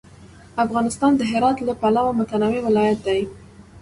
[0.65, 3.21] افغانستان د هرات له پلوه متنوع ولایت دی.